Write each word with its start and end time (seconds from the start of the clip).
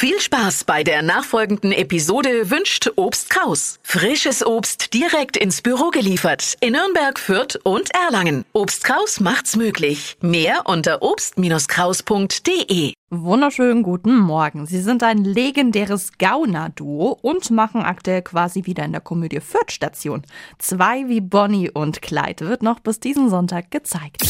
Viel 0.00 0.20
Spaß 0.20 0.62
bei 0.62 0.84
der 0.84 1.02
nachfolgenden 1.02 1.72
Episode 1.72 2.52
wünscht 2.52 2.88
Obst 2.94 3.30
Kraus. 3.30 3.80
Frisches 3.82 4.46
Obst 4.46 4.94
direkt 4.94 5.36
ins 5.36 5.60
Büro 5.60 5.90
geliefert 5.90 6.56
in 6.60 6.74
Nürnberg, 6.74 7.18
Fürth 7.18 7.58
und 7.64 7.90
Erlangen. 7.92 8.44
Obst 8.52 8.84
Kraus 8.84 9.18
macht's 9.18 9.56
möglich. 9.56 10.16
Mehr 10.20 10.66
unter 10.66 11.02
obst-kraus.de. 11.02 12.92
Wunderschönen 13.10 13.82
guten 13.82 14.16
Morgen. 14.16 14.66
Sie 14.66 14.82
sind 14.82 15.02
ein 15.02 15.24
legendäres 15.24 16.12
Gauner-Duo 16.16 17.18
und 17.20 17.50
machen 17.50 17.82
aktuell 17.82 18.22
quasi 18.22 18.66
wieder 18.66 18.84
in 18.84 18.92
der 18.92 19.00
Komödie 19.00 19.40
Fürth 19.40 19.72
Station. 19.72 20.22
Zwei 20.58 21.08
wie 21.08 21.20
Bonnie 21.20 21.72
und 21.72 22.02
Clyde 22.02 22.46
wird 22.48 22.62
noch 22.62 22.78
bis 22.78 23.00
diesen 23.00 23.30
Sonntag 23.30 23.72
gezeigt. 23.72 24.22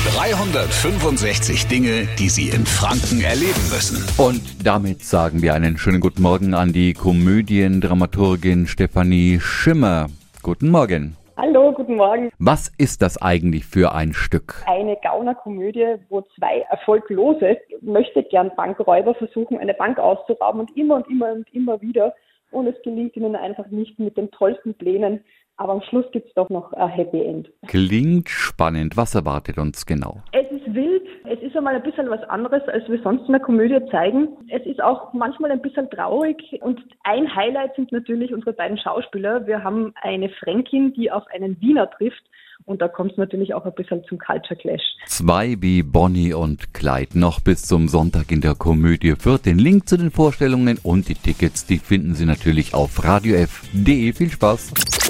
365 0.00 1.68
Dinge, 1.68 2.08
die 2.18 2.30
Sie 2.30 2.48
in 2.48 2.64
Franken 2.64 3.20
erleben 3.20 3.60
müssen. 3.68 4.00
Und 4.16 4.40
damit 4.66 5.02
sagen 5.02 5.42
wir 5.42 5.52
einen 5.52 5.76
schönen 5.76 6.00
guten 6.00 6.22
Morgen 6.22 6.54
an 6.54 6.72
die 6.72 6.94
Komödiendramaturgin 6.94 8.66
Stefanie 8.66 9.40
Schimmer. 9.40 10.06
Guten 10.42 10.70
Morgen. 10.70 11.18
Hallo, 11.36 11.72
guten 11.72 11.96
Morgen. 11.96 12.30
Was 12.38 12.72
ist 12.78 13.02
das 13.02 13.20
eigentlich 13.20 13.66
für 13.66 13.92
ein 13.92 14.14
Stück? 14.14 14.64
Eine 14.66 14.96
Gaunerkomödie, 15.02 15.96
wo 16.08 16.22
zwei 16.34 16.64
erfolglose 16.70 17.58
möchte 17.82 18.22
gern 18.22 18.50
Bankräuber 18.56 19.14
versuchen, 19.14 19.58
eine 19.58 19.74
Bank 19.74 19.98
auszurauben 19.98 20.62
und 20.62 20.74
immer 20.78 20.96
und 20.96 21.10
immer 21.10 21.30
und 21.32 21.46
immer 21.52 21.78
wieder. 21.82 22.14
Und 22.50 22.66
es 22.66 22.80
gelingt 22.82 23.16
ihnen 23.16 23.36
einfach 23.36 23.68
nicht 23.68 23.98
mit 23.98 24.16
den 24.16 24.30
tollsten 24.30 24.74
Plänen. 24.74 25.20
Aber 25.56 25.74
am 25.74 25.82
Schluss 25.82 26.06
gibt 26.12 26.28
es 26.28 26.34
doch 26.34 26.48
noch 26.48 26.72
ein 26.72 26.88
Happy 26.88 27.22
End. 27.22 27.52
Klingt 27.66 28.30
spannend. 28.30 28.96
Was 28.96 29.14
erwartet 29.14 29.58
uns 29.58 29.84
genau? 29.84 30.22
Es 30.32 30.50
ist 30.50 30.74
wild. 30.74 31.02
Es 31.24 31.39
ist 31.50 31.56
einmal 31.56 31.74
ein 31.74 31.82
bisschen 31.82 32.08
was 32.08 32.22
anderes, 32.24 32.62
als 32.68 32.88
wir 32.88 33.00
sonst 33.02 33.26
in 33.26 33.32
der 33.32 33.40
Komödie 33.40 33.80
zeigen. 33.90 34.28
Es 34.48 34.64
ist 34.66 34.82
auch 34.82 35.12
manchmal 35.12 35.50
ein 35.50 35.60
bisschen 35.60 35.90
traurig. 35.90 36.36
Und 36.62 36.80
ein 37.02 37.34
Highlight 37.34 37.74
sind 37.74 37.92
natürlich 37.92 38.32
unsere 38.32 38.52
beiden 38.52 38.78
Schauspieler. 38.78 39.46
Wir 39.46 39.62
haben 39.64 39.92
eine 40.02 40.28
Fränkin, 40.28 40.92
die 40.94 41.10
auf 41.10 41.24
einen 41.34 41.60
Wiener 41.60 41.90
trifft. 41.90 42.22
Und 42.66 42.82
da 42.82 42.88
kommt 42.88 43.12
es 43.12 43.18
natürlich 43.18 43.54
auch 43.54 43.64
ein 43.64 43.74
bisschen 43.74 44.04
zum 44.04 44.18
Culture 44.18 44.54
Clash. 44.54 44.82
Zwei 45.06 45.56
wie 45.60 45.82
Bonnie 45.82 46.34
und 46.34 46.72
Clyde 46.74 47.18
noch 47.18 47.40
bis 47.40 47.62
zum 47.62 47.88
Sonntag 47.88 48.30
in 48.30 48.42
der 48.42 48.54
Komödie 48.54 49.14
Fürth. 49.18 49.44
Den 49.46 49.58
Link 49.58 49.88
zu 49.88 49.96
den 49.96 50.10
Vorstellungen 50.10 50.78
und 50.82 51.08
die 51.08 51.14
Tickets, 51.14 51.66
die 51.66 51.78
finden 51.78 52.14
Sie 52.14 52.26
natürlich 52.26 52.74
auf 52.74 53.02
radiof.de. 53.02 54.12
Viel 54.12 54.30
Spaß! 54.30 55.09